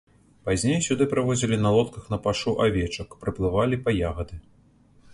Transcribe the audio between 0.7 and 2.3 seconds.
сюды прывозілі на лодках на